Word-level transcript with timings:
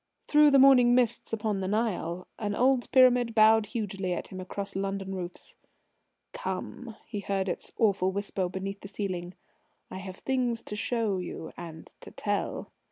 Through 0.23 0.49
the 0.49 0.57
morning 0.57 0.95
mists 0.95 1.31
upon 1.31 1.59
the 1.59 1.67
Nile 1.67 2.25
an 2.39 2.55
old 2.55 2.91
pyramid 2.91 3.35
bowed 3.35 3.67
hugely 3.67 4.13
at 4.13 4.29
him 4.29 4.39
across 4.39 4.75
London 4.75 5.13
roofs: 5.13 5.53
"Come," 6.33 6.95
he 7.05 7.19
heard 7.19 7.47
its 7.47 7.71
awful 7.77 8.11
whisper 8.11 8.49
beneath 8.49 8.79
the 8.81 8.87
ceiling, 8.87 9.35
"I 9.91 9.97
have 9.99 10.15
things 10.17 10.63
to 10.63 10.75
show 10.75 11.19
you, 11.19 11.51
and 11.55 11.85
to 11.99 12.09
tell." 12.09 12.71